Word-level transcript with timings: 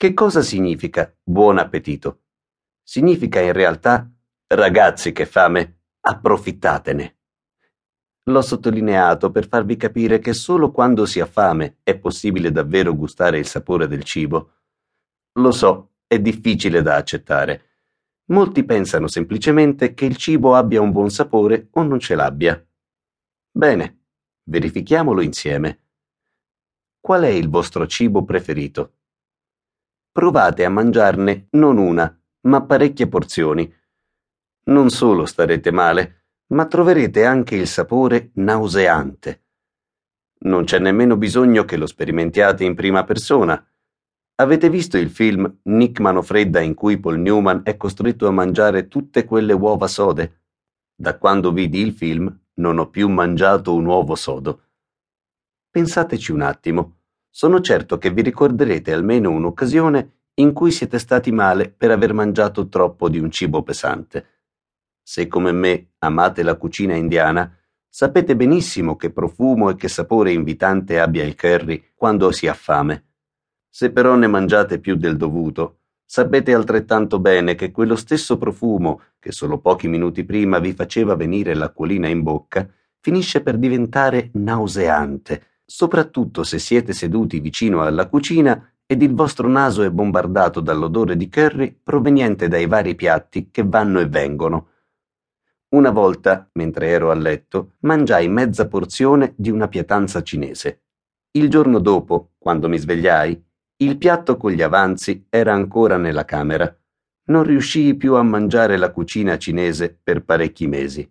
Che 0.00 0.14
cosa 0.14 0.40
significa 0.40 1.14
buon 1.22 1.58
appetito? 1.58 2.22
Significa 2.82 3.38
in 3.38 3.52
realtà 3.52 4.10
ragazzi 4.46 5.12
che 5.12 5.26
fame, 5.26 5.82
approfittatene. 6.00 7.18
L'ho 8.30 8.40
sottolineato 8.40 9.30
per 9.30 9.46
farvi 9.46 9.76
capire 9.76 10.18
che 10.18 10.32
solo 10.32 10.70
quando 10.70 11.04
si 11.04 11.20
ha 11.20 11.26
fame 11.26 11.80
è 11.82 11.98
possibile 11.98 12.50
davvero 12.50 12.96
gustare 12.96 13.36
il 13.40 13.44
sapore 13.44 13.88
del 13.88 14.02
cibo. 14.02 14.52
Lo 15.32 15.50
so, 15.50 15.96
è 16.06 16.18
difficile 16.18 16.80
da 16.80 16.94
accettare. 16.94 17.64
Molti 18.30 18.64
pensano 18.64 19.06
semplicemente 19.06 19.92
che 19.92 20.06
il 20.06 20.16
cibo 20.16 20.54
abbia 20.54 20.80
un 20.80 20.92
buon 20.92 21.10
sapore 21.10 21.68
o 21.72 21.82
non 21.82 22.00
ce 22.00 22.14
l'abbia. 22.14 22.66
Bene, 23.50 24.04
verifichiamolo 24.44 25.20
insieme. 25.20 25.88
Qual 26.98 27.20
è 27.20 27.28
il 27.28 27.50
vostro 27.50 27.86
cibo 27.86 28.24
preferito? 28.24 28.94
Provate 30.12 30.64
a 30.64 30.68
mangiarne 30.68 31.46
non 31.50 31.78
una, 31.78 32.20
ma 32.42 32.62
parecchie 32.64 33.06
porzioni. 33.06 33.72
Non 34.64 34.90
solo 34.90 35.24
starete 35.24 35.70
male, 35.70 36.24
ma 36.48 36.66
troverete 36.66 37.24
anche 37.24 37.54
il 37.54 37.68
sapore 37.68 38.30
nauseante. 38.34 39.44
Non 40.40 40.64
c'è 40.64 40.78
nemmeno 40.78 41.16
bisogno 41.16 41.64
che 41.64 41.76
lo 41.76 41.86
sperimentiate 41.86 42.64
in 42.64 42.74
prima 42.74 43.04
persona. 43.04 43.64
Avete 44.36 44.68
visto 44.68 44.96
il 44.96 45.10
film 45.10 45.60
Nick 45.64 46.00
Manofredda 46.00 46.60
in 46.60 46.74
cui 46.74 46.98
Paul 46.98 47.18
Newman 47.18 47.60
è 47.62 47.76
costretto 47.76 48.26
a 48.26 48.32
mangiare 48.32 48.88
tutte 48.88 49.24
quelle 49.24 49.52
uova 49.52 49.86
sode? 49.86 50.44
Da 50.92 51.18
quando 51.18 51.52
vidi 51.52 51.80
il 51.80 51.92
film 51.92 52.36
non 52.54 52.78
ho 52.78 52.88
più 52.88 53.08
mangiato 53.08 53.74
un 53.74 53.84
uovo 53.84 54.14
sodo. 54.16 54.62
Pensateci 55.70 56.32
un 56.32 56.40
attimo. 56.40 56.99
Sono 57.32 57.60
certo 57.60 57.96
che 57.96 58.10
vi 58.10 58.22
ricorderete 58.22 58.92
almeno 58.92 59.30
un'occasione 59.30 60.10
in 60.34 60.52
cui 60.52 60.72
siete 60.72 60.98
stati 60.98 61.30
male 61.30 61.70
per 61.70 61.92
aver 61.92 62.12
mangiato 62.12 62.68
troppo 62.68 63.08
di 63.08 63.20
un 63.20 63.30
cibo 63.30 63.62
pesante. 63.62 64.26
Se 65.00 65.28
come 65.28 65.52
me 65.52 65.92
amate 65.98 66.42
la 66.42 66.56
cucina 66.56 66.96
indiana, 66.96 67.56
sapete 67.88 68.34
benissimo 68.34 68.96
che 68.96 69.12
profumo 69.12 69.70
e 69.70 69.76
che 69.76 69.86
sapore 69.86 70.32
invitante 70.32 70.98
abbia 70.98 71.22
il 71.22 71.36
curry 71.36 71.92
quando 71.94 72.32
si 72.32 72.48
ha 72.48 72.54
fame. 72.54 73.04
Se 73.68 73.92
però 73.92 74.16
ne 74.16 74.26
mangiate 74.26 74.80
più 74.80 74.96
del 74.96 75.16
dovuto, 75.16 75.82
sapete 76.04 76.52
altrettanto 76.52 77.20
bene 77.20 77.54
che 77.54 77.70
quello 77.70 77.94
stesso 77.94 78.38
profumo 78.38 79.02
che 79.20 79.30
solo 79.30 79.58
pochi 79.58 79.86
minuti 79.86 80.24
prima 80.24 80.58
vi 80.58 80.72
faceva 80.72 81.14
venire 81.14 81.54
l'acquolina 81.54 82.08
in 82.08 82.22
bocca, 82.22 82.68
finisce 82.98 83.40
per 83.40 83.56
diventare 83.56 84.30
nauseante 84.32 85.49
soprattutto 85.70 86.42
se 86.42 86.58
siete 86.58 86.92
seduti 86.92 87.38
vicino 87.38 87.82
alla 87.82 88.08
cucina 88.08 88.72
ed 88.84 89.02
il 89.02 89.14
vostro 89.14 89.46
naso 89.46 89.84
è 89.84 89.90
bombardato 89.92 90.58
dall'odore 90.58 91.16
di 91.16 91.28
curry 91.28 91.78
proveniente 91.80 92.48
dai 92.48 92.66
vari 92.66 92.96
piatti 92.96 93.50
che 93.52 93.62
vanno 93.62 94.00
e 94.00 94.08
vengono. 94.08 94.70
Una 95.68 95.90
volta, 95.90 96.50
mentre 96.54 96.88
ero 96.88 97.12
a 97.12 97.14
letto, 97.14 97.74
mangiai 97.82 98.26
mezza 98.28 98.66
porzione 98.66 99.34
di 99.36 99.48
una 99.48 99.68
pietanza 99.68 100.24
cinese. 100.24 100.82
Il 101.30 101.48
giorno 101.48 101.78
dopo, 101.78 102.32
quando 102.36 102.68
mi 102.68 102.76
svegliai, 102.76 103.40
il 103.76 103.96
piatto 103.96 104.36
con 104.36 104.50
gli 104.50 104.62
avanzi 104.62 105.24
era 105.30 105.52
ancora 105.52 105.96
nella 105.96 106.24
camera. 106.24 106.76
Non 107.26 107.44
riuscii 107.44 107.94
più 107.94 108.14
a 108.14 108.24
mangiare 108.24 108.76
la 108.76 108.90
cucina 108.90 109.38
cinese 109.38 109.96
per 110.02 110.24
parecchi 110.24 110.66
mesi. 110.66 111.08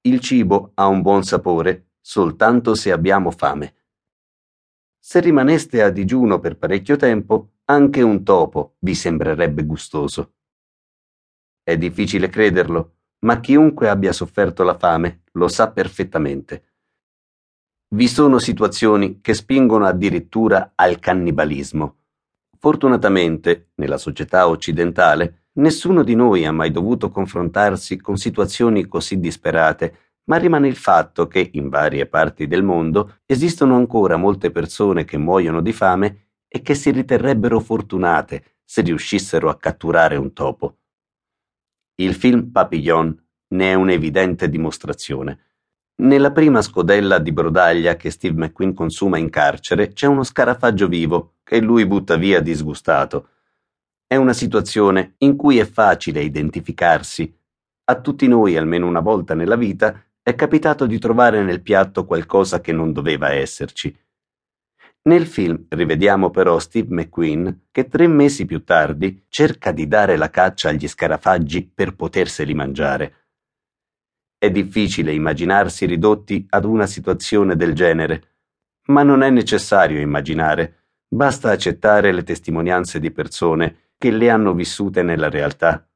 Il 0.00 0.20
cibo 0.20 0.70
ha 0.72 0.86
un 0.86 1.02
buon 1.02 1.22
sapore 1.22 1.85
soltanto 2.08 2.76
se 2.76 2.92
abbiamo 2.92 3.32
fame. 3.32 3.74
Se 4.96 5.18
rimaneste 5.18 5.82
a 5.82 5.90
digiuno 5.90 6.38
per 6.38 6.56
parecchio 6.56 6.94
tempo, 6.94 7.54
anche 7.64 8.00
un 8.00 8.22
topo 8.22 8.76
vi 8.78 8.94
sembrerebbe 8.94 9.64
gustoso. 9.64 10.34
È 11.64 11.76
difficile 11.76 12.28
crederlo, 12.28 12.98
ma 13.24 13.40
chiunque 13.40 13.88
abbia 13.88 14.12
sofferto 14.12 14.62
la 14.62 14.78
fame 14.78 15.24
lo 15.32 15.48
sa 15.48 15.72
perfettamente. 15.72 16.74
Vi 17.88 18.06
sono 18.06 18.38
situazioni 18.38 19.20
che 19.20 19.34
spingono 19.34 19.84
addirittura 19.86 20.74
al 20.76 21.00
cannibalismo. 21.00 22.02
Fortunatamente, 22.56 23.72
nella 23.74 23.98
società 23.98 24.46
occidentale, 24.46 25.48
nessuno 25.54 26.04
di 26.04 26.14
noi 26.14 26.46
ha 26.46 26.52
mai 26.52 26.70
dovuto 26.70 27.10
confrontarsi 27.10 27.96
con 27.96 28.16
situazioni 28.16 28.86
così 28.86 29.18
disperate 29.18 30.05
ma 30.26 30.36
rimane 30.36 30.68
il 30.68 30.76
fatto 30.76 31.26
che 31.26 31.50
in 31.52 31.68
varie 31.68 32.06
parti 32.06 32.46
del 32.46 32.62
mondo 32.62 33.18
esistono 33.26 33.76
ancora 33.76 34.16
molte 34.16 34.50
persone 34.50 35.04
che 35.04 35.18
muoiono 35.18 35.60
di 35.60 35.72
fame 35.72 36.30
e 36.48 36.62
che 36.62 36.74
si 36.74 36.90
riterrebbero 36.90 37.60
fortunate 37.60 38.58
se 38.64 38.82
riuscissero 38.82 39.48
a 39.48 39.56
catturare 39.56 40.16
un 40.16 40.32
topo. 40.32 40.78
Il 41.96 42.14
film 42.14 42.50
Papillon 42.50 43.24
ne 43.48 43.70
è 43.70 43.74
un'evidente 43.74 44.48
dimostrazione. 44.48 45.40
Nella 45.98 46.32
prima 46.32 46.60
scodella 46.60 47.18
di 47.18 47.32
brodaglia 47.32 47.96
che 47.96 48.10
Steve 48.10 48.36
McQueen 48.36 48.74
consuma 48.74 49.16
in 49.18 49.30
carcere 49.30 49.92
c'è 49.92 50.06
uno 50.06 50.24
scarafaggio 50.24 50.88
vivo 50.88 51.36
che 51.42 51.60
lui 51.60 51.86
butta 51.86 52.16
via 52.16 52.40
disgustato. 52.40 53.28
È 54.06 54.16
una 54.16 54.34
situazione 54.34 55.14
in 55.18 55.36
cui 55.36 55.58
è 55.58 55.64
facile 55.64 56.20
identificarsi. 56.20 57.34
A 57.84 58.00
tutti 58.00 58.26
noi, 58.26 58.56
almeno 58.56 58.86
una 58.86 59.00
volta 59.00 59.34
nella 59.34 59.56
vita, 59.56 60.05
è 60.26 60.34
capitato 60.34 60.86
di 60.86 60.98
trovare 60.98 61.44
nel 61.44 61.62
piatto 61.62 62.04
qualcosa 62.04 62.60
che 62.60 62.72
non 62.72 62.92
doveva 62.92 63.30
esserci. 63.30 63.96
Nel 65.02 65.24
film 65.24 65.66
rivediamo 65.68 66.30
però 66.30 66.58
Steve 66.58 66.92
McQueen 66.92 67.66
che 67.70 67.86
tre 67.86 68.08
mesi 68.08 68.44
più 68.44 68.64
tardi 68.64 69.24
cerca 69.28 69.70
di 69.70 69.86
dare 69.86 70.16
la 70.16 70.28
caccia 70.28 70.70
agli 70.70 70.88
scarafaggi 70.88 71.70
per 71.72 71.94
poterseli 71.94 72.54
mangiare. 72.54 73.28
È 74.36 74.50
difficile 74.50 75.12
immaginarsi 75.12 75.86
ridotti 75.86 76.44
ad 76.48 76.64
una 76.64 76.86
situazione 76.86 77.54
del 77.54 77.72
genere, 77.72 78.38
ma 78.86 79.04
non 79.04 79.22
è 79.22 79.30
necessario 79.30 80.00
immaginare, 80.00 80.88
basta 81.06 81.52
accettare 81.52 82.10
le 82.10 82.24
testimonianze 82.24 82.98
di 82.98 83.12
persone 83.12 83.92
che 83.96 84.10
le 84.10 84.28
hanno 84.28 84.54
vissute 84.54 85.04
nella 85.04 85.30
realtà. 85.30 85.88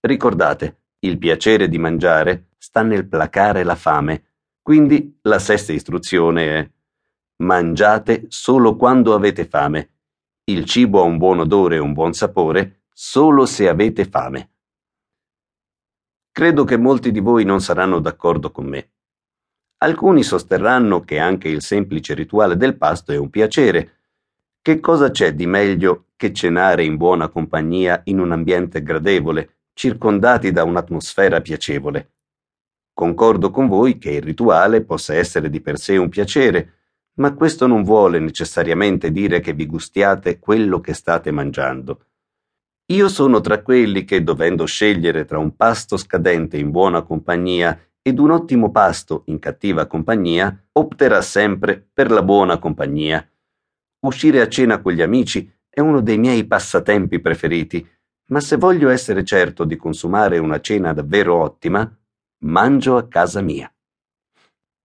Ricordate, 0.00 0.84
il 1.00 1.18
piacere 1.18 1.68
di 1.68 1.76
mangiare 1.76 2.46
sta 2.64 2.80
nel 2.80 3.06
placare 3.06 3.62
la 3.62 3.74
fame. 3.74 4.36
Quindi 4.62 5.18
la 5.24 5.38
sesta 5.38 5.74
istruzione 5.74 6.58
è 6.58 6.70
mangiate 7.42 8.24
solo 8.28 8.74
quando 8.74 9.12
avete 9.12 9.44
fame. 9.44 9.90
Il 10.44 10.64
cibo 10.64 11.00
ha 11.00 11.04
un 11.04 11.18
buon 11.18 11.40
odore 11.40 11.76
e 11.76 11.80
un 11.80 11.92
buon 11.92 12.14
sapore 12.14 12.84
solo 12.90 13.44
se 13.44 13.68
avete 13.68 14.06
fame. 14.06 14.52
Credo 16.32 16.64
che 16.64 16.78
molti 16.78 17.12
di 17.12 17.20
voi 17.20 17.44
non 17.44 17.60
saranno 17.60 18.00
d'accordo 18.00 18.50
con 18.50 18.64
me. 18.64 18.92
Alcuni 19.82 20.22
sosterranno 20.22 21.02
che 21.02 21.18
anche 21.18 21.48
il 21.48 21.60
semplice 21.60 22.14
rituale 22.14 22.56
del 22.56 22.78
pasto 22.78 23.12
è 23.12 23.18
un 23.18 23.28
piacere. 23.28 23.98
Che 24.62 24.80
cosa 24.80 25.10
c'è 25.10 25.34
di 25.34 25.44
meglio 25.44 26.06
che 26.16 26.32
cenare 26.32 26.82
in 26.82 26.96
buona 26.96 27.28
compagnia 27.28 28.00
in 28.04 28.20
un 28.20 28.32
ambiente 28.32 28.82
gradevole, 28.82 29.64
circondati 29.74 30.50
da 30.50 30.64
un'atmosfera 30.64 31.42
piacevole? 31.42 32.13
Concordo 32.94 33.50
con 33.50 33.66
voi 33.66 33.98
che 33.98 34.12
il 34.12 34.22
rituale 34.22 34.84
possa 34.84 35.14
essere 35.14 35.50
di 35.50 35.60
per 35.60 35.78
sé 35.78 35.96
un 35.96 36.08
piacere, 36.08 36.74
ma 37.14 37.34
questo 37.34 37.66
non 37.66 37.82
vuole 37.82 38.20
necessariamente 38.20 39.10
dire 39.10 39.40
che 39.40 39.52
vi 39.52 39.66
gustiate 39.66 40.38
quello 40.38 40.78
che 40.78 40.94
state 40.94 41.32
mangiando. 41.32 42.06
Io 42.92 43.08
sono 43.08 43.40
tra 43.40 43.62
quelli 43.62 44.04
che, 44.04 44.22
dovendo 44.22 44.64
scegliere 44.64 45.24
tra 45.24 45.38
un 45.38 45.56
pasto 45.56 45.96
scadente 45.96 46.56
in 46.56 46.70
buona 46.70 47.02
compagnia 47.02 47.76
ed 48.00 48.18
un 48.18 48.30
ottimo 48.30 48.70
pasto 48.70 49.22
in 49.26 49.40
cattiva 49.40 49.86
compagnia, 49.86 50.56
opterà 50.72 51.20
sempre 51.20 51.84
per 51.92 52.12
la 52.12 52.22
buona 52.22 52.58
compagnia. 52.58 53.26
Uscire 54.00 54.40
a 54.40 54.48
cena 54.48 54.80
con 54.80 54.92
gli 54.92 55.02
amici 55.02 55.50
è 55.68 55.80
uno 55.80 56.00
dei 56.00 56.18
miei 56.18 56.46
passatempi 56.46 57.20
preferiti, 57.20 57.84
ma 58.26 58.40
se 58.40 58.56
voglio 58.56 58.88
essere 58.90 59.24
certo 59.24 59.64
di 59.64 59.76
consumare 59.76 60.38
una 60.38 60.60
cena 60.60 60.92
davvero 60.92 61.36
ottima, 61.36 61.90
mangio 62.44 62.98
a 62.98 63.08
casa 63.08 63.40
mia. 63.40 63.72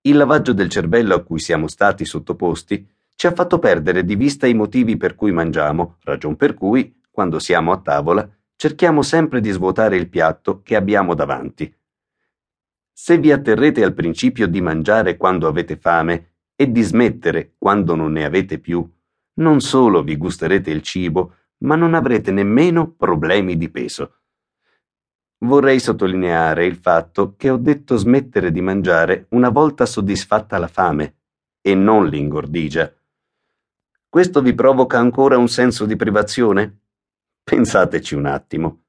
Il 0.00 0.16
lavaggio 0.16 0.52
del 0.52 0.68
cervello 0.68 1.14
a 1.14 1.22
cui 1.22 1.38
siamo 1.38 1.68
stati 1.68 2.04
sottoposti 2.04 2.84
ci 3.14 3.28
ha 3.28 3.32
fatto 3.32 3.60
perdere 3.60 4.04
di 4.04 4.16
vista 4.16 4.48
i 4.48 4.54
motivi 4.54 4.96
per 4.96 5.14
cui 5.14 5.30
mangiamo, 5.30 5.98
ragion 6.02 6.34
per 6.34 6.54
cui, 6.54 7.00
quando 7.12 7.38
siamo 7.38 7.70
a 7.70 7.80
tavola, 7.80 8.28
cerchiamo 8.56 9.02
sempre 9.02 9.40
di 9.40 9.50
svuotare 9.50 9.96
il 9.96 10.08
piatto 10.08 10.62
che 10.62 10.74
abbiamo 10.74 11.14
davanti. 11.14 11.72
Se 12.92 13.18
vi 13.18 13.30
atterrete 13.30 13.84
al 13.84 13.94
principio 13.94 14.48
di 14.48 14.60
mangiare 14.60 15.16
quando 15.16 15.46
avete 15.46 15.76
fame 15.76 16.32
e 16.56 16.72
di 16.72 16.82
smettere 16.82 17.54
quando 17.56 17.94
non 17.94 18.10
ne 18.10 18.24
avete 18.24 18.58
più, 18.58 18.84
non 19.34 19.60
solo 19.60 20.02
vi 20.02 20.16
gusterete 20.16 20.72
il 20.72 20.82
cibo, 20.82 21.36
ma 21.58 21.76
non 21.76 21.94
avrete 21.94 22.32
nemmeno 22.32 22.90
problemi 22.90 23.56
di 23.56 23.70
peso. 23.70 24.23
Vorrei 25.44 25.78
sottolineare 25.78 26.64
il 26.64 26.76
fatto 26.76 27.34
che 27.36 27.50
ho 27.50 27.58
detto 27.58 27.96
smettere 27.96 28.50
di 28.50 28.62
mangiare 28.62 29.26
una 29.30 29.50
volta 29.50 29.84
soddisfatta 29.84 30.56
la 30.56 30.68
fame, 30.68 31.16
e 31.60 31.74
non 31.74 32.08
l'ingordigia. 32.08 32.90
Questo 34.08 34.40
vi 34.40 34.54
provoca 34.54 34.98
ancora 34.98 35.36
un 35.36 35.48
senso 35.48 35.84
di 35.84 35.96
privazione? 35.96 36.78
Pensateci 37.42 38.14
un 38.14 38.24
attimo. 38.24 38.80